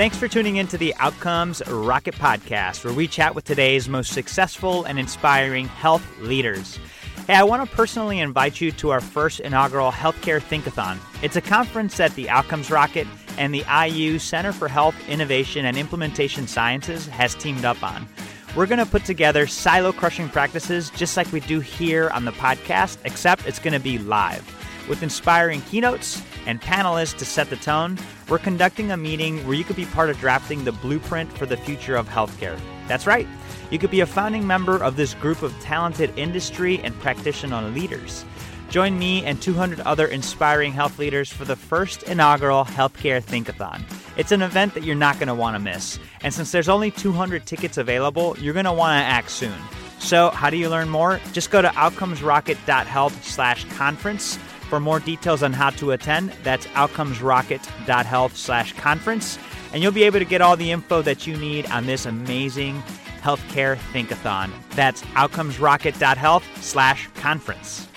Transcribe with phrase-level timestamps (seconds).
[0.00, 4.14] Thanks for tuning in to the Outcomes Rocket Podcast, where we chat with today's most
[4.14, 6.78] successful and inspiring health leaders.
[7.26, 10.96] Hey, I want to personally invite you to our first inaugural Healthcare Thinkathon.
[11.22, 13.06] It's a conference that the Outcomes Rocket
[13.36, 18.08] and the IU Center for Health Innovation and Implementation Sciences has teamed up on.
[18.56, 22.32] We're going to put together silo crushing practices just like we do here on the
[22.32, 24.59] podcast, except it's going to be live.
[24.90, 27.96] With inspiring keynotes and panelists to set the tone,
[28.28, 31.56] we're conducting a meeting where you could be part of drafting the blueprint for the
[31.56, 32.58] future of healthcare.
[32.88, 33.28] That's right.
[33.70, 38.24] You could be a founding member of this group of talented industry and practitioner leaders.
[38.68, 43.84] Join me and 200 other inspiring health leaders for the first inaugural Healthcare Thinkathon.
[44.16, 46.00] It's an event that you're not going to want to miss.
[46.22, 49.54] And since there's only 200 tickets available, you're going to want to act soon.
[50.00, 51.20] So, how do you learn more?
[51.32, 54.38] Just go to outcomesrocket.health/conference
[54.70, 59.36] for more details on how to attend, that's outcomesrocket.health slash conference.
[59.72, 62.80] And you'll be able to get all the info that you need on this amazing
[63.20, 64.50] healthcare thinkathon.
[64.70, 67.88] That's outcomesrocket.health slash conference.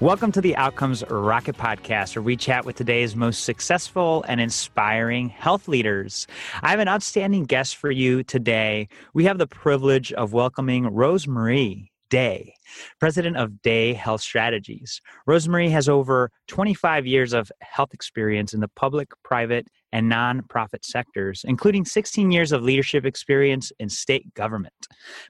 [0.00, 5.28] Welcome to the Outcomes Rocket Podcast, where we chat with today's most successful and inspiring
[5.28, 6.26] health leaders.
[6.62, 8.88] I have an outstanding guest for you today.
[9.12, 12.54] We have the privilege of welcoming Rosemarie Day,
[13.00, 15.00] president of Day Health Strategies.
[15.28, 21.44] Rosemarie has over 25 years of health experience in the public, private, and nonprofit sectors,
[21.46, 24.74] including 16 years of leadership experience in state government.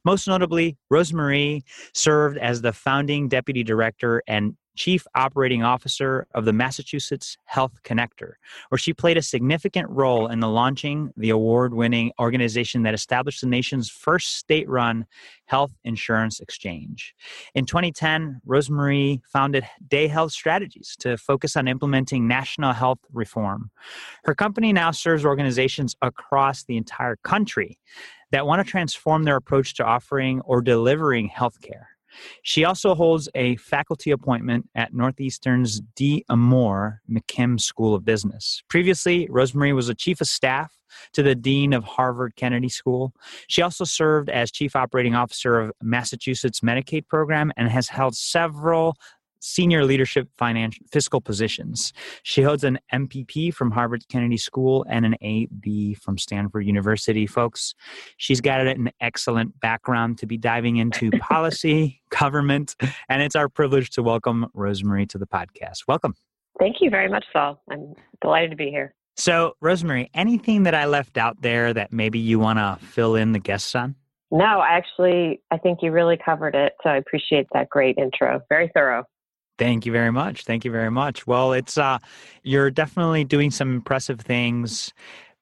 [0.05, 6.53] Most notably, Rosemarie served as the founding deputy director and Chief Operating Officer of the
[6.53, 8.35] Massachusetts Health Connector,
[8.69, 13.41] where she played a significant role in the launching the award winning organization that established
[13.41, 15.07] the nation's first state run
[15.47, 17.15] health insurance exchange.
[17.55, 23.71] In 2010, Rosemarie founded Day Health Strategies to focus on implementing national health reform.
[24.25, 27.79] Her company now serves organizations across the entire country
[28.31, 31.94] that want to transform their approach to offering or delivering healthcare.
[32.43, 36.25] She also holds a faculty appointment at Northeastern's D.
[36.29, 38.63] Amore McKim School of Business.
[38.69, 40.73] Previously, Rosemarie was a chief of staff
[41.13, 43.13] to the dean of Harvard Kennedy School.
[43.49, 48.97] She also served as chief operating officer of Massachusetts Medicaid program and has held several
[49.45, 51.93] senior leadership financial fiscal positions.
[52.23, 57.27] She holds an MPP from Harvard Kennedy School and an AB from Stanford University.
[57.27, 57.75] Folks,
[58.17, 62.75] she's got an excellent background to be diving into policy, government,
[63.09, 65.85] and it's our privilege to welcome Rosemarie to the podcast.
[65.87, 66.15] Welcome.
[66.59, 67.63] Thank you very much, Saul.
[67.71, 68.95] I'm delighted to be here.
[69.17, 73.33] So, Rosemarie, anything that I left out there that maybe you want to fill in
[73.33, 73.95] the guests on?
[74.31, 76.73] No, actually, I think you really covered it.
[76.83, 78.41] So I appreciate that great intro.
[78.49, 79.05] Very thorough.
[79.59, 80.45] Thank you very much.
[80.45, 81.27] Thank you very much.
[81.27, 81.99] Well, it's uh
[82.43, 84.93] you're definitely doing some impressive things.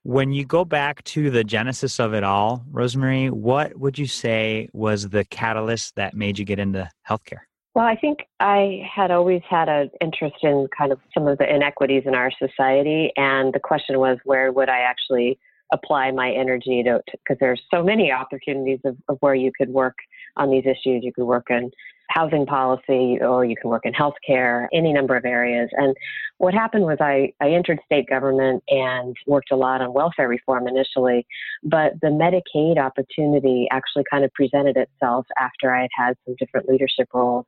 [0.05, 4.69] When you go back to the genesis of it all, Rosemarie, what would you say
[4.73, 7.43] was the catalyst that made you get into healthcare?
[7.75, 11.49] Well, I think I had always had an interest in kind of some of the
[11.49, 13.13] inequities in our society.
[13.17, 15.39] And the question was, where would I actually
[15.73, 17.01] apply my energy to?
[17.11, 19.97] Because there's so many opportunities of, of where you could work
[20.37, 21.03] on these issues.
[21.03, 21.71] You could work in
[22.09, 25.69] housing policy or you can work in healthcare, any number of areas.
[25.73, 25.97] And
[26.39, 30.69] what happened was I, I entered state government and worked a lot on welfare reform
[30.69, 31.27] initially,
[31.63, 36.69] but the Medicaid opportunity actually kind of presented itself after I had had some different
[36.69, 37.47] leadership roles.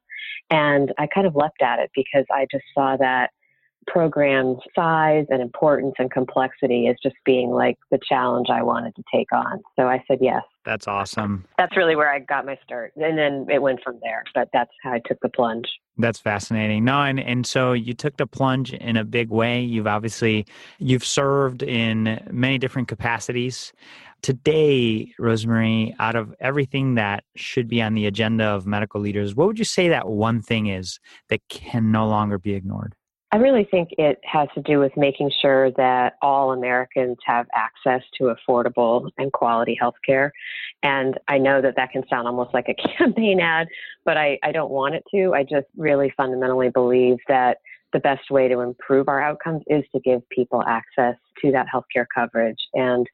[0.51, 3.31] And I kind of leapt at it because I just saw that
[3.87, 9.03] program's size and importance and complexity as just being like the challenge I wanted to
[9.13, 9.63] take on.
[9.77, 10.43] So I said yes.
[10.65, 11.45] That's awesome.
[11.59, 12.93] That's really where I got my start.
[12.97, 14.25] And then it went from there.
[14.35, 15.67] But that's how I took the plunge.
[15.99, 16.85] That's fascinating.
[16.85, 19.61] No, and, and so you took the plunge in a big way.
[19.61, 20.47] You've obviously
[20.79, 23.73] you've served in many different capacities.
[24.23, 29.47] Today, Rosemarie, out of everything that should be on the agenda of medical leaders, what
[29.47, 30.99] would you say that one thing is
[31.29, 32.95] that can no longer be ignored?
[33.35, 38.01] I really think it has to do with making sure that all Americans have access
[38.19, 40.33] to affordable and quality health care.
[40.85, 43.67] And I know that that can sound almost like a campaign ad,
[44.05, 45.35] but I, I don't want it to.
[45.35, 47.59] I just really fundamentally believe that
[47.93, 52.07] the best way to improve our outcomes is to give people access to that healthcare
[52.15, 52.61] coverage.
[52.75, 53.05] And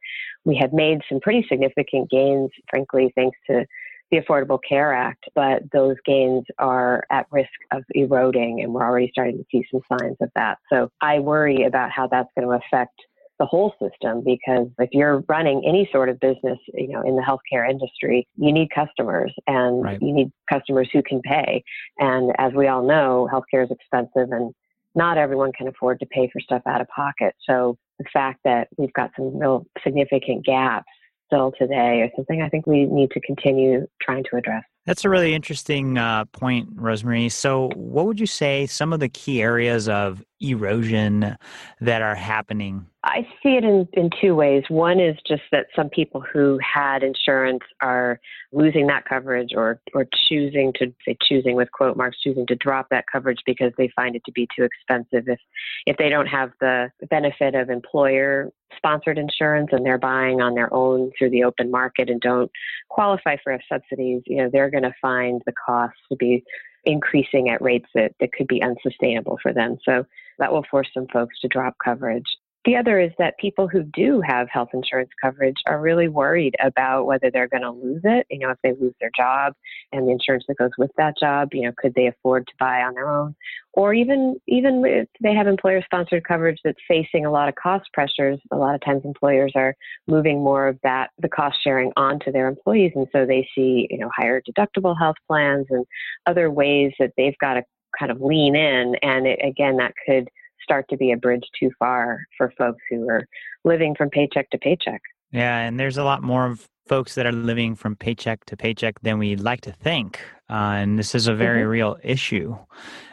[0.44, 3.64] we have made some pretty significant gains, frankly, thanks to
[4.10, 9.08] the Affordable Care Act, but those gains are at risk of eroding, and we're already
[9.12, 10.58] starting to see some signs of that.
[10.72, 12.94] So I worry about how that's going to affect
[13.38, 17.22] the whole system because if you're running any sort of business, you know, in the
[17.22, 19.98] healthcare industry, you need customers and right.
[20.02, 21.64] you need customers who can pay.
[21.98, 24.52] And as we all know, healthcare is expensive and
[24.94, 27.34] not everyone can afford to pay for stuff out of pocket.
[27.48, 30.88] So the fact that we've got some real significant gaps
[31.30, 34.64] still today or something I think we need to continue trying to address.
[34.86, 37.30] That's a really interesting uh, point, Rosemarie.
[37.30, 41.36] So, what would you say some of the key areas of erosion
[41.80, 42.86] that are happening?
[43.04, 44.64] I see it in, in two ways.
[44.68, 48.20] One is just that some people who had insurance are
[48.52, 52.88] losing that coverage or, or choosing to say choosing with quote marks, choosing to drop
[52.90, 55.28] that coverage because they find it to be too expensive.
[55.28, 55.38] If
[55.86, 60.72] if they don't have the benefit of employer sponsored insurance and they're buying on their
[60.72, 62.50] own through the open market and don't
[62.88, 66.44] qualify for subsidies, you know, they're going to find the costs to be
[66.84, 69.76] increasing at rates that, that could be unsustainable for them.
[69.84, 70.05] So
[70.38, 72.25] that will force some folks to drop coverage.
[72.66, 77.06] The other is that people who do have health insurance coverage are really worried about
[77.06, 78.26] whether they're going to lose it.
[78.28, 79.54] You know, if they lose their job
[79.92, 82.82] and the insurance that goes with that job, you know, could they afford to buy
[82.82, 83.34] on their own?
[83.72, 87.88] Or even even if they have employer sponsored coverage that's facing a lot of cost
[87.94, 89.74] pressures, a lot of times employers are
[90.06, 93.96] moving more of that the cost sharing onto their employees and so they see, you
[93.96, 95.86] know, higher deductible health plans and
[96.26, 97.62] other ways that they've got to
[97.98, 100.28] kind of lean in and it, again that could
[100.70, 103.26] start to be a bridge too far for folks who are
[103.64, 105.02] living from paycheck to paycheck.
[105.32, 109.00] Yeah, and there's a lot more of folks that are living from paycheck to paycheck
[109.00, 110.20] than we'd like to think.
[110.49, 111.70] Uh, and this is a very mm-hmm.
[111.70, 112.56] real issue.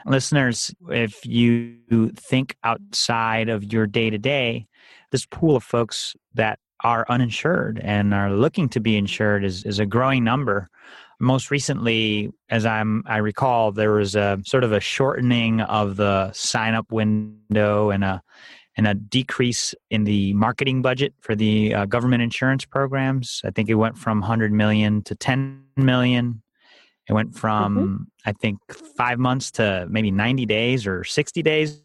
[0.06, 1.77] Listeners, if you
[2.15, 4.68] think outside of your day to day,
[5.12, 9.80] this pool of folks that are uninsured and are looking to be insured is, is
[9.80, 10.69] a growing number
[11.19, 16.31] most recently, as I'm I recall, there was a sort of a shortening of the
[16.33, 18.21] sign up window and a
[18.75, 23.41] and a decrease in the marketing budget for the uh, government insurance programs.
[23.43, 26.43] I think it went from 100 million to 10 million.
[27.09, 28.03] It went from mm-hmm.
[28.29, 31.81] I think 5 months to maybe 90 days or 60 days.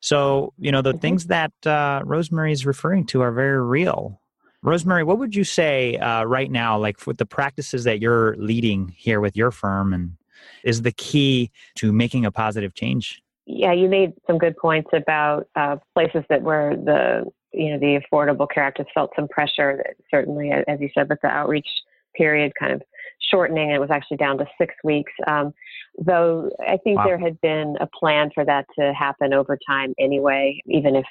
[0.00, 0.98] So, you know, the mm-hmm.
[0.98, 4.19] things that uh, Rosemarie is referring to are very real.
[4.64, 8.94] Rosemarie, what would you say uh, right now, like with the practices that you're leading
[8.96, 10.16] here with your firm, and
[10.64, 13.22] is the key to making a positive change?
[13.46, 18.00] Yeah, you made some good points about uh, places that where the you know the
[18.00, 19.82] Affordable Care Act has felt some pressure.
[20.10, 21.66] Certainly, as you said, with the outreach
[22.14, 22.82] period kind of
[23.30, 25.12] shortening, it was actually down to six weeks.
[25.26, 25.54] Um,
[25.98, 27.04] though I think wow.
[27.06, 31.04] there had been a plan for that to happen over time anyway, even if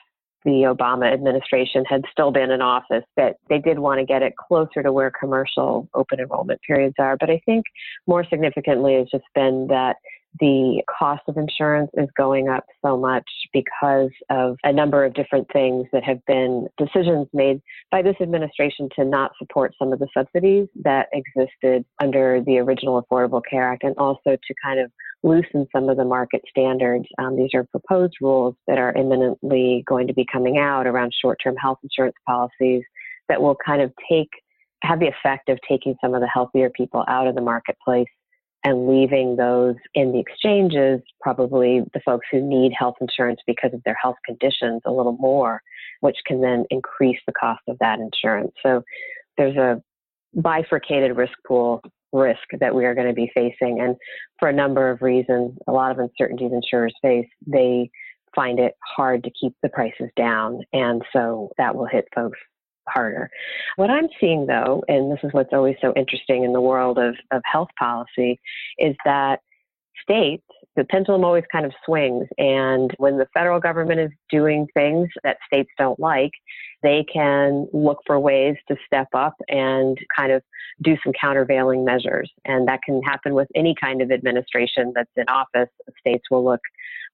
[0.46, 4.34] the Obama administration had still been in office, that they did want to get it
[4.38, 7.18] closer to where commercial open enrollment periods are.
[7.18, 7.66] But I think
[8.08, 9.98] more significantly has just been that
[10.40, 15.48] the cost of insurance is going up so much because of a number of different
[15.52, 17.62] things that have been decisions made
[17.92, 23.04] by this administration to not support some of the subsidies that existed under the original
[23.04, 24.92] Affordable Care Act and also to kind of
[25.24, 27.06] loosen some of the market standards.
[27.18, 31.40] Um, these are proposed rules that are imminently going to be coming out around short
[31.44, 32.84] term health insurance policies
[33.28, 34.30] that will kind of take,
[34.84, 38.08] have the effect of taking some of the healthier people out of the marketplace
[38.64, 43.82] and leaving those in the exchanges, probably the folks who need health insurance because of
[43.84, 45.62] their health conditions a little more,
[46.02, 48.52] which can then increase the cost of that insurance.
[48.62, 48.84] So
[49.38, 49.82] there's a
[50.34, 53.80] bifurcated risk pool risk that we are going to be facing.
[53.80, 53.96] And
[54.40, 57.90] for a number of reasons, a lot of uncertainties insurers face, they
[58.36, 60.62] find it hard to keep the prices down.
[60.74, 62.40] And so that will hit folks
[62.90, 63.30] harder.
[63.76, 67.16] What I'm seeing though, and this is what's always so interesting in the world of,
[67.32, 68.40] of health policy,
[68.78, 69.40] is that
[70.02, 70.44] states,
[70.76, 72.28] the pendulum always kind of swings.
[72.38, 76.32] And when the federal government is doing things that states don't like,
[76.82, 80.42] they can look for ways to step up and kind of
[80.82, 82.32] do some countervailing measures.
[82.46, 85.70] And that can happen with any kind of administration that's in office.
[86.00, 86.62] States will look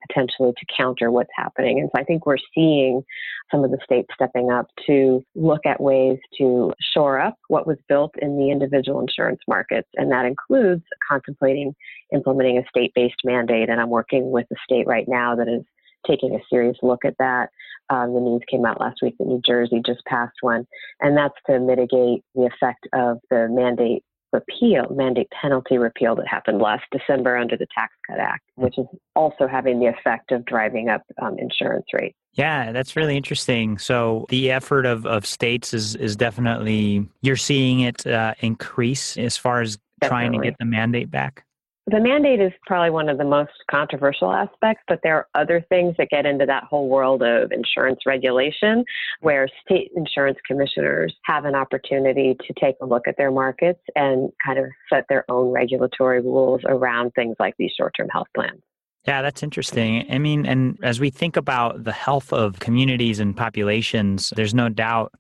[0.08, 1.80] potentially to counter what's happening.
[1.80, 3.04] And so I think we're seeing
[3.52, 7.78] some of the states stepping up to look at ways to shore up what was
[7.88, 9.90] built in the individual insurance markets.
[9.96, 11.74] And that includes contemplating
[12.14, 13.70] implementing a state based mandate.
[13.70, 15.64] And I'm working with a state right now that is
[16.08, 17.50] taking a serious look at that.
[17.90, 20.66] Um, the news came out last week that New Jersey just passed one,
[21.00, 24.04] and that's to mitigate the effect of the mandate
[24.36, 28.86] repeal, mandate penalty repeal that happened last December under the Tax Cut Act, which is
[29.16, 32.16] also having the effect of driving up um, insurance rates.
[32.34, 33.78] Yeah, that's really interesting.
[33.78, 39.38] So the effort of, of states is is definitely you're seeing it uh, increase as
[39.38, 40.10] far as definitely.
[40.10, 41.46] trying to get the mandate back.
[41.88, 45.94] The mandate is probably one of the most controversial aspects, but there are other things
[46.00, 48.84] that get into that whole world of insurance regulation
[49.22, 54.32] where state insurance commissioners have an opportunity to take a look at their markets and
[54.44, 58.62] kind of set their own regulatory rules around things like these short term health plans.
[59.06, 60.08] Yeah, that's interesting.
[60.12, 64.70] I mean, and as we think about the health of communities and populations, there's no
[64.70, 65.14] doubt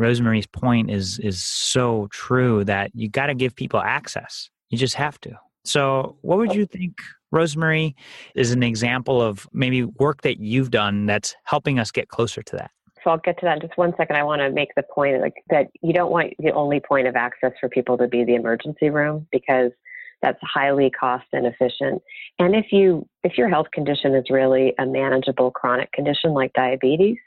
[0.00, 4.48] Rosemarie's point is is so true that you got to give people access.
[4.68, 5.36] You just have to.
[5.64, 6.98] So, what would you think,
[7.32, 7.94] Rosemarie,
[8.34, 12.56] is an example of maybe work that you've done that's helping us get closer to
[12.56, 12.70] that?
[13.02, 14.16] So I'll get to that in just one second.
[14.16, 17.16] I want to make the point like that you don't want the only point of
[17.16, 19.72] access for people to be the emergency room because
[20.20, 22.00] that's highly cost inefficient.
[22.38, 27.18] And if you if your health condition is really a manageable chronic condition like diabetes,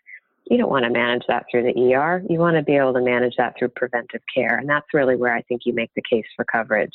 [0.50, 2.24] you don't want to manage that through the ER.
[2.30, 4.58] You want to be able to manage that through preventive care.
[4.58, 6.94] And that's really where I think you make the case for coverage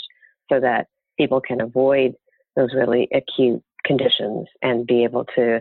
[0.50, 0.86] so that
[1.20, 2.14] people can avoid
[2.56, 5.60] those really acute conditions and be able to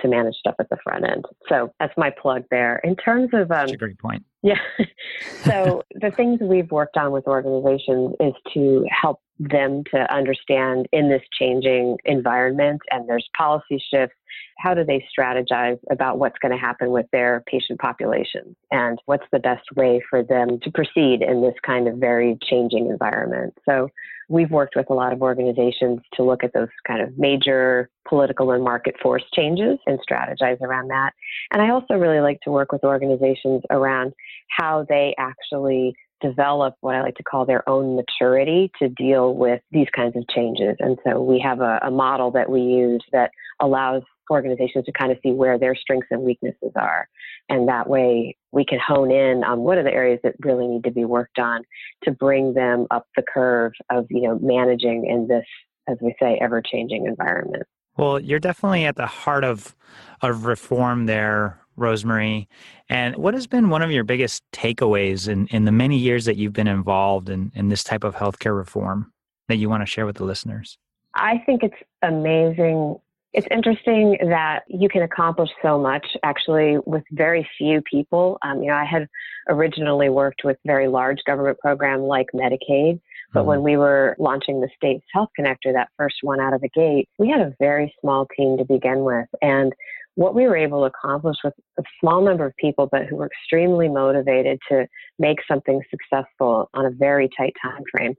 [0.00, 1.26] to manage stuff at the front end.
[1.48, 2.80] So that's my plug there.
[2.84, 4.24] In terms of um, that's a great point.
[4.42, 4.58] Yeah.
[5.44, 11.08] so the things we've worked on with organizations is to help them to understand in
[11.08, 14.14] this changing environment and there's policy shifts
[14.58, 18.54] how do they strategize about what's going to happen with their patient population?
[18.70, 22.88] And what's the best way for them to proceed in this kind of very changing
[22.88, 23.54] environment?
[23.66, 23.88] So
[24.28, 28.52] we've worked with a lot of organizations to look at those kind of major political
[28.52, 31.12] and market force changes and strategize around that.
[31.52, 34.12] And i also really like to work with organizations around
[34.58, 39.60] how they actually develop what I like to call their own maturity to deal with
[39.70, 40.76] these kinds of changes.
[40.78, 45.10] And so we have a, a, model that we use that allows organizations to kind
[45.10, 47.08] of see where their strengths and weaknesses are.
[47.48, 50.84] And that way we can hone in on what are the areas that really need
[50.84, 51.62] to be worked on
[52.04, 55.46] to bring them up the curve of, you know, managing in this,
[55.88, 57.64] as we say, ever changing environment.
[57.96, 59.74] Well, you're definitely at the heart of
[60.22, 62.46] of reform there Rosemarie.
[62.88, 66.36] And what has been one of your biggest takeaways in, in the many years that
[66.36, 69.12] you've been involved in, in this type of healthcare reform
[69.48, 70.78] that you want to share with the listeners?
[71.14, 72.96] I think it's amazing.
[73.32, 78.38] It's interesting that you can accomplish so much actually with very few people.
[78.42, 79.08] Um, you know, I had
[79.48, 83.00] originally worked with very large government program like Medicaid,
[83.32, 83.48] but mm-hmm.
[83.48, 87.08] when we were launching the state's health connector, that first one out of the gate,
[87.18, 89.28] we had a very small team to begin with.
[89.42, 89.72] And
[90.16, 93.26] what we were able to accomplish with a small number of people, but who were
[93.26, 94.86] extremely motivated to
[95.18, 98.14] make something successful on a very tight time frame,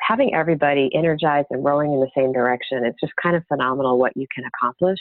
[0.00, 4.16] having everybody energized and rowing in the same direction, it's just kind of phenomenal what
[4.16, 4.98] you can accomplish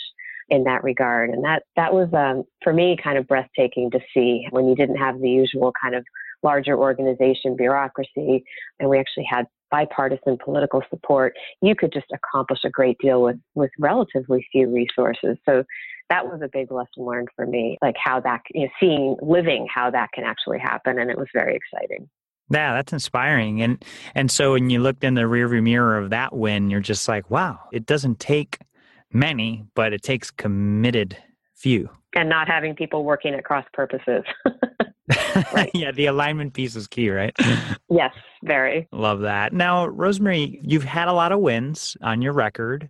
[0.49, 1.29] in that regard.
[1.29, 4.97] And that that was um, for me kind of breathtaking to see when you didn't
[4.97, 6.05] have the usual kind of
[6.43, 8.43] larger organization bureaucracy,
[8.79, 13.37] and we actually had bipartisan political support, you could just accomplish a great deal with,
[13.55, 15.37] with relatively few resources.
[15.45, 15.63] So
[16.09, 19.67] that was a big lesson learned for me, like how that, you know, seeing, living
[19.73, 20.99] how that can actually happen.
[20.99, 22.07] And it was very exciting.
[22.51, 23.61] Yeah, that's inspiring.
[23.61, 23.83] And
[24.13, 27.31] and so when you looked in the rearview mirror of that win, you're just like,
[27.31, 28.59] wow, it doesn't take
[29.11, 31.17] many, but it takes committed
[31.55, 31.89] few.
[32.15, 34.23] And not having people working at cross purposes.
[35.53, 35.71] right.
[35.73, 37.35] yeah, the alignment piece is key, right?
[37.89, 38.87] yes, very.
[38.91, 39.53] Love that.
[39.53, 42.89] Now, Rosemarie, you've had a lot of wins on your record.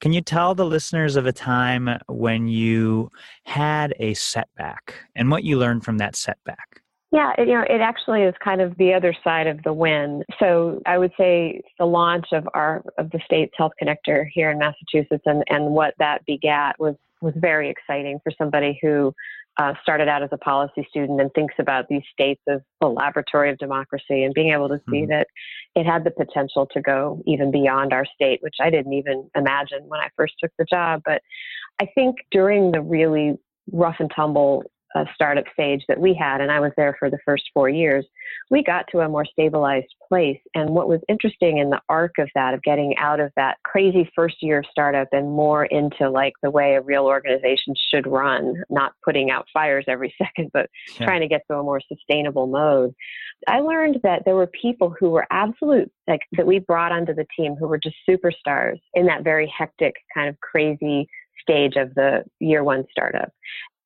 [0.00, 3.10] Can you tell the listeners of a time when you
[3.44, 6.80] had a setback and what you learned from that setback?
[7.12, 10.22] Yeah, it, you know, it actually is kind of the other side of the win.
[10.38, 14.58] So I would say the launch of our of the state's health connector here in
[14.58, 19.12] Massachusetts and, and what that begat was was very exciting for somebody who
[19.60, 23.50] uh, started out as a policy student and thinks about these states as the laboratory
[23.50, 25.10] of democracy and being able to see mm-hmm.
[25.10, 25.26] that
[25.74, 29.80] it had the potential to go even beyond our state, which I didn't even imagine
[29.88, 31.02] when I first took the job.
[31.04, 31.20] But
[31.78, 33.36] I think during the really
[33.70, 34.62] rough and tumble
[34.94, 38.04] uh, startup stage that we had, and I was there for the first four years,
[38.50, 40.40] we got to a more stabilized place.
[40.54, 44.10] And what was interesting in the arc of that, of getting out of that crazy
[44.14, 48.54] first year of startup and more into like the way a real organization should run,
[48.68, 50.68] not putting out fires every second, but
[50.98, 51.06] yeah.
[51.06, 52.94] trying to get to a more sustainable mode.
[53.48, 57.26] I learned that there were people who were absolute, like that we brought onto the
[57.36, 61.08] team who were just superstars in that very hectic, kind of crazy
[61.40, 63.32] stage of the year one startup.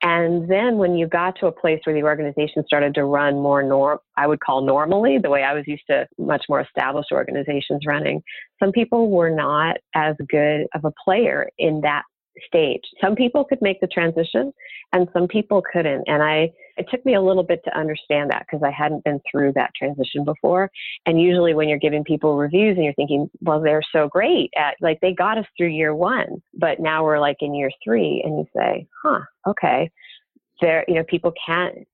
[0.03, 3.63] And then when you got to a place where the organization started to run more
[3.63, 7.83] norm, I would call normally, the way I was used to much more established organizations
[7.87, 8.23] running,
[8.63, 12.03] some people were not as good of a player in that
[12.47, 12.83] stage.
[13.01, 14.53] Some people could make the transition
[14.93, 16.05] and some people couldn't.
[16.07, 19.21] And I, it took me a little bit to understand that because I hadn't been
[19.31, 20.71] through that transition before.
[21.07, 24.75] And usually when you're giving people reviews and you're thinking, well, they're so great at
[24.81, 28.39] like they got us through year one, but now we're like in year three and
[28.39, 29.91] you say, huh, okay.
[30.61, 31.85] There, you know, people can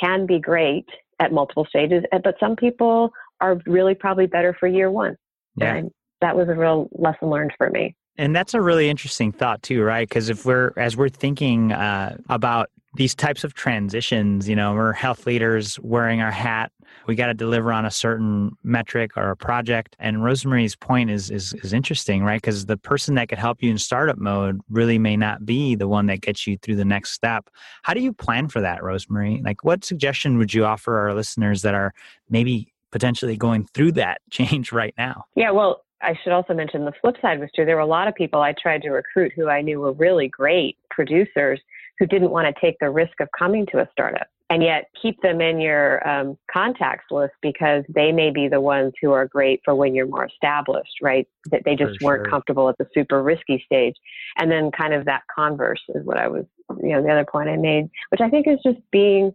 [0.00, 0.86] can be great
[1.20, 3.10] at multiple stages, eh, but some people
[3.40, 5.16] are really probably better for year one.
[5.56, 5.74] Yeah.
[5.76, 7.94] And that was a real lesson learned for me.
[8.16, 10.08] And that's a really interesting thought too, right?
[10.08, 14.92] Because if we're as we're thinking uh, about these types of transitions, you know, we're
[14.92, 16.70] health leaders wearing our hat.
[17.06, 19.96] We got to deliver on a certain metric or a project.
[19.98, 22.40] And Rosemarie's point is is, is interesting, right?
[22.40, 25.88] Because the person that could help you in startup mode really may not be the
[25.88, 27.50] one that gets you through the next step.
[27.82, 29.44] How do you plan for that, Rosemarie?
[29.44, 31.92] Like, what suggestion would you offer our listeners that are
[32.30, 35.24] maybe potentially going through that change right now?
[35.34, 37.64] Yeah, well, I should also mention the flip side was true.
[37.64, 40.28] There were a lot of people I tried to recruit who I knew were really
[40.28, 41.60] great producers
[41.98, 45.20] who didn't want to take the risk of coming to a startup and yet keep
[45.22, 49.60] them in your um, contacts list because they may be the ones who are great
[49.64, 51.26] for when you're more established, right?
[51.50, 52.30] That they just for weren't sure.
[52.30, 53.94] comfortable at the super risky stage.
[54.36, 56.44] And then kind of that converse is what I was,
[56.82, 59.34] you know, the other point I made, which I think is just being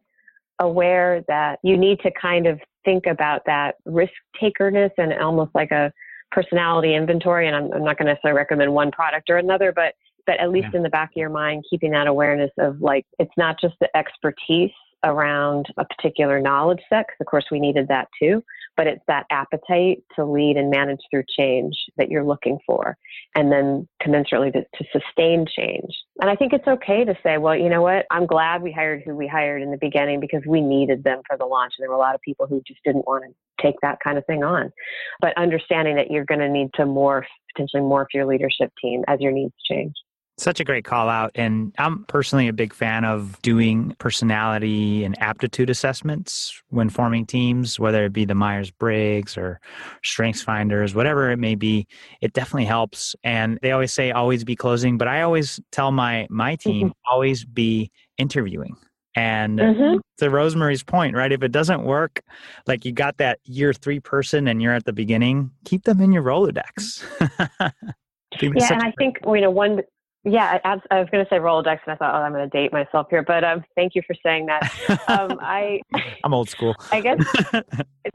[0.59, 5.71] aware that you need to kind of think about that risk takerness and almost like
[5.71, 5.91] a
[6.31, 7.47] personality inventory.
[7.47, 9.95] And I'm, I'm not going to necessarily recommend one product or another, but
[10.29, 10.77] but at least yeah.
[10.77, 13.89] in the back of your mind, keeping that awareness of like it's not just the
[13.97, 14.69] expertise
[15.03, 18.43] around a particular knowledge set, because of course we needed that too,
[18.77, 22.95] but it's that appetite to lead and manage through change that you're looking for,
[23.33, 25.91] and then commensurately to, to sustain change.
[26.21, 29.01] And I think it's okay to say, well, you know what, I'm glad we hired
[29.03, 31.73] who we hired in the beginning because we needed them for the launch.
[31.77, 34.19] And there were a lot of people who just didn't want to take that kind
[34.19, 34.71] of thing on.
[35.21, 37.23] But understanding that you're going to need to morph,
[37.55, 39.93] potentially morph your leadership team as your needs change.
[40.39, 41.31] Such a great call out.
[41.35, 47.77] And I'm personally a big fan of doing personality and aptitude assessments when forming teams,
[47.77, 49.59] whether it be the Myers Briggs or
[50.01, 51.87] Strengths Finders, whatever it may be.
[52.21, 53.17] It definitely helps.
[53.21, 57.13] And they always say always be closing, but I always tell my my team mm-hmm.
[57.13, 58.77] always be interviewing.
[59.15, 59.97] And mm-hmm.
[60.19, 61.33] to Rosemarie's point, right?
[61.33, 62.21] If it doesn't work,
[62.65, 66.13] like you got that year three person and you're at the beginning, keep them in
[66.13, 67.03] your Rolodex.
[68.41, 69.81] yeah, and I think you know one
[70.25, 72.57] yeah, I, I was going to say Rolodex, and I thought, oh, I'm going to
[72.57, 73.23] date myself here.
[73.23, 74.63] But um, thank you for saying that.
[75.07, 75.79] Um, I,
[76.23, 76.75] I'm old school.
[76.91, 77.19] I guess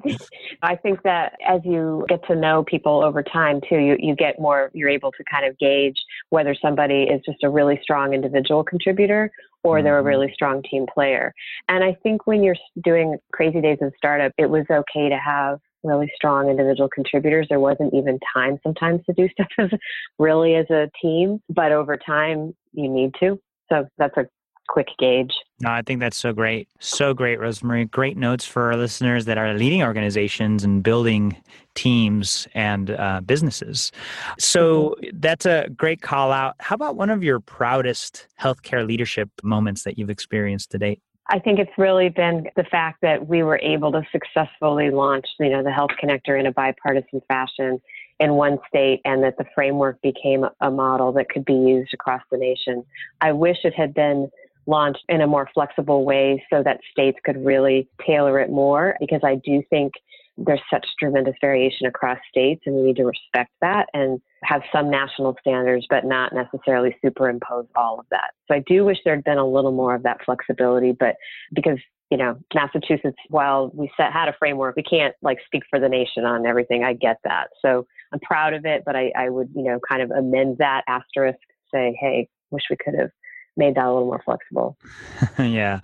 [0.63, 4.39] I think that as you get to know people over time too, you you get
[4.39, 4.71] more.
[4.75, 5.97] You're able to kind of gauge
[6.29, 9.31] whether somebody is just a really strong individual contributor
[9.63, 10.09] or they're a mm-hmm.
[10.09, 11.33] really strong team player.
[11.69, 15.59] And I think when you're doing crazy days of startup, it was okay to have
[15.85, 17.47] really strong individual contributors.
[17.49, 19.71] There wasn't even time sometimes to do stuff as
[20.19, 23.39] really as a team, but over time you need to.
[23.71, 24.27] So that's a
[24.69, 25.33] quick gauge.
[25.61, 26.69] No, I think that's so great.
[26.81, 27.91] So great, Rosemarie.
[27.91, 31.37] Great notes for our listeners that are leading organizations and building
[31.75, 33.93] teams and uh, businesses.
[34.39, 35.19] So mm-hmm.
[35.21, 36.55] that's a great call out.
[36.61, 41.01] How about one of your proudest healthcare leadership moments that you've experienced to date?
[41.29, 45.49] I think it's really been the fact that we were able to successfully launch, you
[45.49, 47.81] know, the Health Connector in a bipartisan fashion
[48.21, 52.23] in one state and that the framework became a model that could be used across
[52.31, 52.85] the nation.
[53.21, 54.31] I wish it had been
[54.67, 59.21] launched in a more flexible way so that states could really tailor it more because
[59.25, 59.93] I do think
[60.37, 64.91] there's such tremendous variation across states and we need to respect that and have some
[64.91, 68.33] national standards but not necessarily superimpose all of that.
[68.49, 71.17] So i do wish there had been a little more of that flexibility but
[71.55, 71.79] because
[72.11, 75.89] you know massachusetts while we set had a framework we can't like speak for the
[75.89, 76.85] nation on everything.
[76.85, 77.49] I get that.
[77.63, 80.83] So i'm proud of it but i, I would you know kind of amend that
[80.89, 81.39] asterisk
[81.73, 83.11] say hey wish we could have
[83.57, 84.77] made that a little more flexible.
[85.39, 85.81] yeah,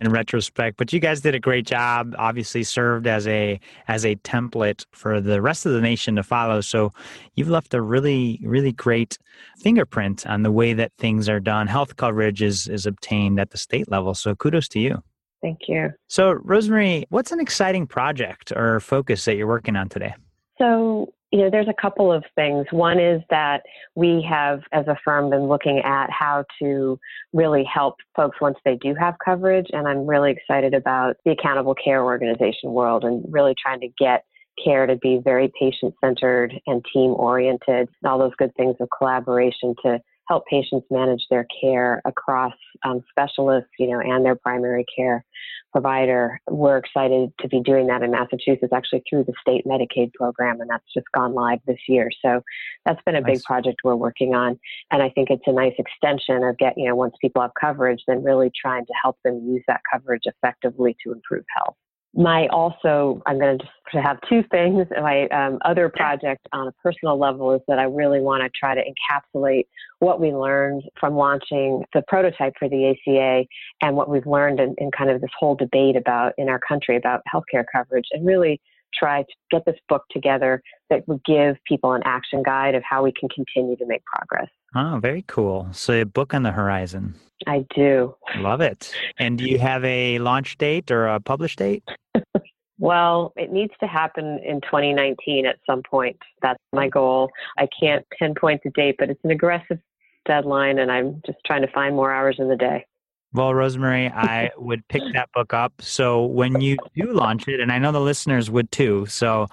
[0.00, 2.14] in retrospect, but you guys did a great job.
[2.18, 6.60] Obviously, served as a as a template for the rest of the nation to follow.
[6.60, 6.92] So
[7.34, 9.18] you've left a really really great
[9.58, 11.66] fingerprint on the way that things are done.
[11.66, 14.14] Health coverage is is obtained at the state level.
[14.14, 15.02] So kudos to you.
[15.40, 15.90] Thank you.
[16.08, 20.14] So Rosemarie, what's an exciting project or focus that you're working on today?
[20.58, 22.66] So you know, there's a couple of things.
[22.70, 23.62] One is that
[23.94, 26.98] we have, as a firm, been looking at how to
[27.32, 29.66] really help folks once they do have coverage.
[29.72, 34.24] And I'm really excited about the accountable care organization world and really trying to get
[34.64, 38.88] care to be very patient centered and team oriented, and all those good things of
[38.96, 42.52] collaboration to help patients manage their care across
[42.84, 45.24] um, specialists, you know, and their primary care
[45.72, 46.40] provider.
[46.48, 50.68] We're excited to be doing that in Massachusetts, actually through the state Medicaid program, and
[50.68, 52.10] that's just gone live this year.
[52.22, 52.42] So
[52.84, 53.38] that's been a nice.
[53.38, 54.58] big project we're working on,
[54.90, 58.02] and I think it's a nice extension of get, you know, once people have coverage,
[58.06, 61.76] then really trying to help them use that coverage effectively to improve health
[62.18, 66.72] my also i'm going to just have two things my um, other project on a
[66.82, 69.66] personal level is that i really want to try to encapsulate
[70.00, 73.46] what we learned from launching the prototype for the aca
[73.82, 76.96] and what we've learned in, in kind of this whole debate about in our country
[76.96, 78.60] about healthcare coverage and really
[78.94, 83.02] try to get this book together that would give people an action guide of how
[83.02, 84.48] we can continue to make progress.
[84.74, 85.68] Oh, very cool.
[85.72, 87.14] So, a book on the horizon.
[87.46, 88.14] I do.
[88.36, 88.92] Love it.
[89.18, 91.84] And do you have a launch date or a publish date?
[92.78, 96.16] well, it needs to happen in 2019 at some point.
[96.42, 97.30] That's my goal.
[97.56, 99.78] I can't pinpoint the date, but it's an aggressive
[100.26, 102.84] deadline, and I'm just trying to find more hours in the day.
[103.34, 105.72] Well, Rosemarie, I would pick that book up.
[105.80, 109.04] So when you do launch it, and I know the listeners would too.
[109.06, 109.48] So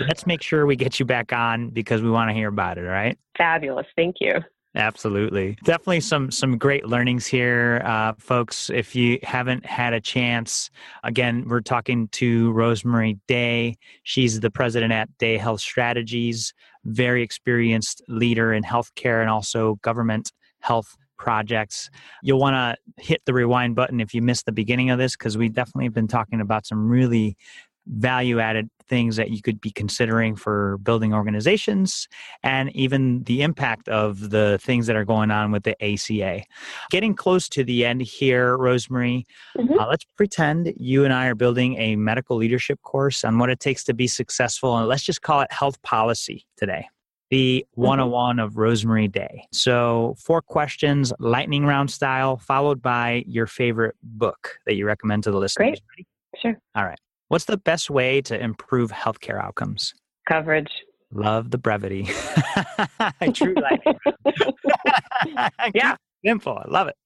[0.00, 2.86] let's make sure we get you back on because we want to hear about it.
[2.86, 3.18] All right.
[3.36, 3.86] Fabulous.
[3.94, 4.40] Thank you.
[4.76, 5.58] Absolutely.
[5.64, 8.70] Definitely some some great learnings here, uh, folks.
[8.70, 10.70] If you haven't had a chance,
[11.02, 13.76] again, we're talking to Rosemarie Day.
[14.04, 16.54] She's the president at Day Health Strategies,
[16.84, 20.30] very experienced leader in healthcare and also government
[20.60, 21.90] health projects.
[22.22, 25.38] You'll want to hit the rewind button if you missed the beginning of this because
[25.38, 27.36] we definitely have been talking about some really
[27.86, 32.08] value added things that you could be considering for building organizations
[32.42, 36.42] and even the impact of the things that are going on with the ACA.
[36.90, 39.24] Getting close to the end here, Rosemarie,
[39.56, 39.78] mm-hmm.
[39.78, 43.60] uh, let's pretend you and I are building a medical leadership course on what it
[43.60, 46.88] takes to be successful, and let's just call it health policy today
[47.30, 48.44] the 101 mm-hmm.
[48.44, 49.46] of Rosemarie Day.
[49.52, 55.30] So, four questions, lightning round style, followed by your favorite book that you recommend to
[55.30, 55.80] the listeners.
[55.94, 56.06] Great.
[56.40, 56.58] Sure.
[56.74, 56.98] All right.
[57.28, 59.94] What's the best way to improve healthcare outcomes?
[60.28, 60.72] Coverage.
[61.12, 62.04] Love the brevity.
[63.34, 63.96] True life.
[65.74, 65.96] yeah.
[66.24, 66.58] Simple.
[66.58, 66.96] I love it.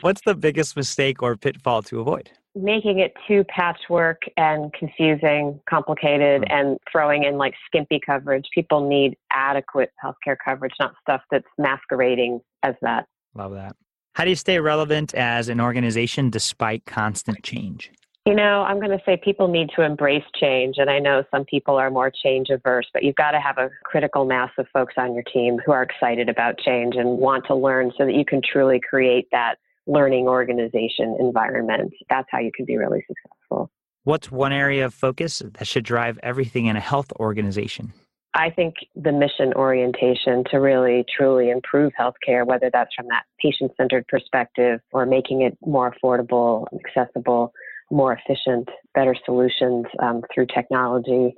[0.00, 2.30] What's the biggest mistake or pitfall to avoid?
[2.54, 6.52] Making it too patchwork and confusing, complicated, mm-hmm.
[6.52, 8.44] and throwing in like skimpy coverage.
[8.54, 13.06] People need adequate healthcare coverage, not stuff that's masquerading as that.
[13.34, 13.76] Love that.
[14.14, 17.90] How do you stay relevant as an organization despite constant change?
[18.26, 20.76] You know, I'm going to say people need to embrace change.
[20.78, 23.68] And I know some people are more change averse, but you've got to have a
[23.82, 27.54] critical mass of folks on your team who are excited about change and want to
[27.54, 31.92] learn so that you can truly create that learning organization environment.
[32.08, 33.70] That's how you can be really successful.
[34.04, 37.92] What's one area of focus that should drive everything in a health organization?
[38.34, 43.72] I think the mission orientation to really truly improve healthcare, whether that's from that patient
[43.76, 47.52] centered perspective or making it more affordable, accessible,
[47.90, 51.34] more efficient, better solutions um, through technology,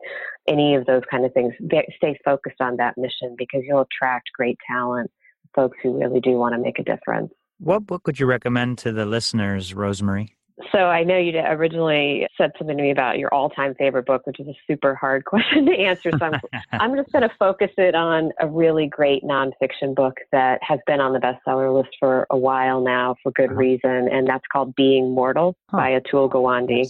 [0.48, 1.52] any of those kind of things,
[1.96, 5.11] stay focused on that mission because you'll attract great talent,
[5.54, 7.33] folks who really do want to make a difference.
[7.59, 10.31] What book would you recommend to the listeners, Rosemarie?
[10.71, 14.38] So I know you originally said something to me about your all-time favorite book, which
[14.38, 16.11] is a super hard question to answer.
[16.12, 16.40] So I'm,
[16.73, 21.01] I'm just going to focus it on a really great nonfiction book that has been
[21.01, 23.57] on the bestseller list for a while now for good uh-huh.
[23.57, 25.77] reason, and that's called Being Mortal huh.
[25.77, 26.88] by Atul Gawande.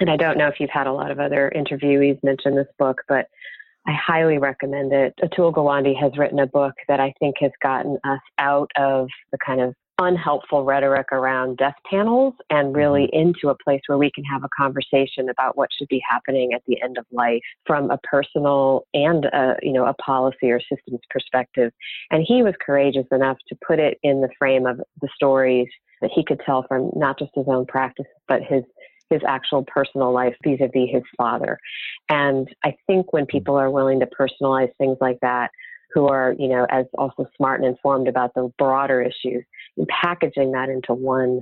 [0.00, 3.00] And I don't know if you've had a lot of other interviewees mention this book,
[3.08, 3.28] but
[3.86, 5.14] I highly recommend it.
[5.22, 9.38] Atul Gawande has written a book that I think has gotten us out of the
[9.38, 13.28] kind of unhelpful rhetoric around death panels and really mm-hmm.
[13.28, 16.62] into a place where we can have a conversation about what should be happening at
[16.66, 21.00] the end of life from a personal and a, you know a policy or systems
[21.08, 21.72] perspective
[22.10, 25.68] and he was courageous enough to put it in the frame of the stories
[26.02, 28.62] that he could tell from not just his own practice but his
[29.08, 31.58] his actual personal life vis-a-vis his father
[32.10, 33.38] and i think when mm-hmm.
[33.38, 35.48] people are willing to personalize things like that
[35.96, 39.44] who are, you know, as also smart and informed about the broader issues,
[39.76, 41.40] and packaging that into one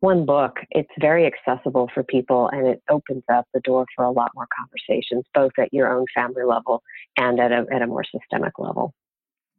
[0.00, 4.10] one book, it's very accessible for people and it opens up the door for a
[4.10, 6.82] lot more conversations, both at your own family level
[7.16, 8.92] and at a, at a more systemic level.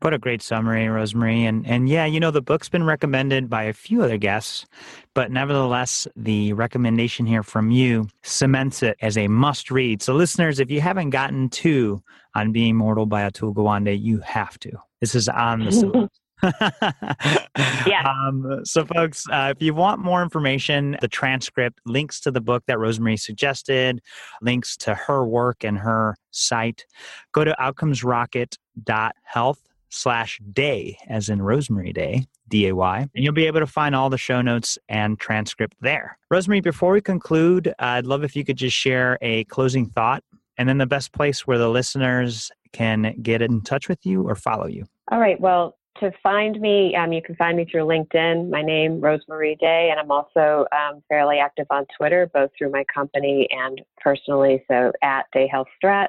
[0.01, 1.43] What a great summary, Rosemarie.
[1.43, 4.65] And and yeah, you know, the book's been recommended by a few other guests,
[5.13, 10.01] but nevertheless, the recommendation here from you cements it as a must read.
[10.01, 12.03] So listeners, if you haven't gotten to
[12.35, 14.71] on Being Mortal by Atul Gawande, you have to.
[14.99, 16.09] This is on the syllabus.
[16.43, 18.03] Yeah.
[18.13, 22.63] Um, so, folks, uh, if you want more information, the transcript, links to the book
[22.67, 24.01] that Rosemarie suggested,
[24.41, 26.85] links to her work and her site,
[27.31, 33.47] go to outcomesrocket.health slash day, as in Rosemarie Day, D A Y, and you'll be
[33.47, 36.17] able to find all the show notes and transcript there.
[36.31, 40.23] Rosemarie, before we conclude, I'd love if you could just share a closing thought
[40.57, 44.35] and then the best place where the listeners can get in touch with you or
[44.35, 44.85] follow you.
[45.11, 45.39] All right.
[45.39, 48.49] Well, to find me, um, you can find me through LinkedIn.
[48.49, 52.83] My name, Rosemarie Day, and I'm also um, fairly active on Twitter, both through my
[52.93, 54.63] company and personally.
[54.67, 56.07] So at Day Health Strat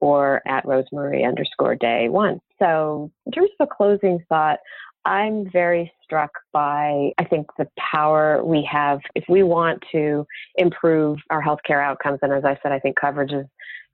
[0.00, 2.40] or at Rosemarie underscore Day One.
[2.58, 4.58] So in terms of a closing thought,
[5.04, 11.18] I'm very struck by, I think, the power we have if we want to improve
[11.30, 12.20] our healthcare outcomes.
[12.22, 13.46] And as I said, I think coverage is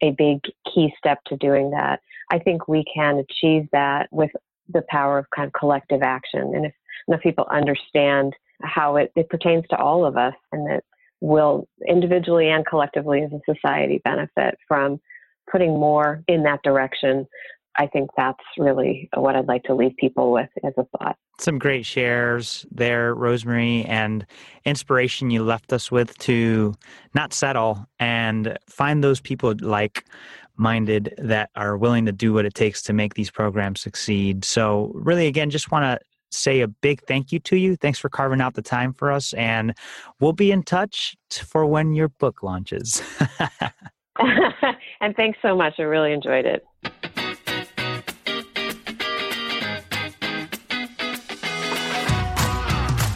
[0.03, 0.41] a big
[0.73, 2.01] key step to doing that.
[2.31, 4.31] I think we can achieve that with
[4.73, 6.53] the power of kind of collective action.
[6.55, 6.73] And if
[7.09, 10.85] enough people understand how it, it pertains to all of us and that
[11.21, 15.01] will individually and collectively as a society benefit from
[15.51, 17.27] putting more in that direction
[17.79, 21.17] I think that's really what I'd like to leave people with as a thought.
[21.39, 24.27] Some great shares there, Rosemarie, and
[24.65, 26.75] inspiration you left us with to
[27.15, 30.05] not settle and find those people like
[30.61, 34.45] minded that are willing to do what it takes to make these programs succeed.
[34.45, 35.99] So, really, again, just want to
[36.31, 37.75] say a big thank you to you.
[37.77, 39.75] Thanks for carving out the time for us, and
[40.21, 43.03] we'll be in touch for when your book launches.
[45.01, 45.75] and thanks so much.
[45.79, 46.65] I really enjoyed it.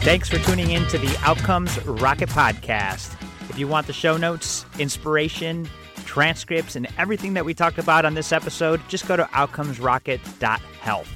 [0.05, 3.19] Thanks for tuning in to the Outcomes Rocket podcast.
[3.49, 5.67] If you want the show notes, inspiration,
[6.15, 11.09] transcripts, and everything that we talked about on this episode, just go to outcomesrocket.health.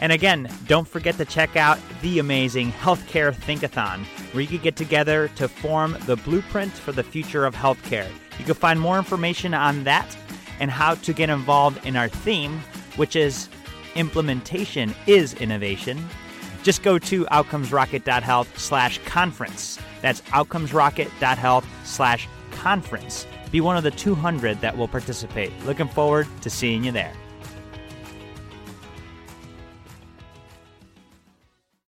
[0.00, 4.74] And again, don't forget to check out the amazing Healthcare Thinkathon, where you can get
[4.74, 8.08] together to form the blueprint for the future of healthcare.
[8.38, 10.16] You can find more information on that
[10.58, 12.58] and how to get involved in our theme,
[12.96, 13.50] which is
[13.94, 16.08] implementation is innovation
[16.66, 19.78] just go to outcomesrocket.health slash conference.
[20.02, 23.24] That's outcomesrocket.health slash conference.
[23.50, 25.52] Be one of the 200 that will participate.
[25.64, 27.12] Looking forward to seeing you there.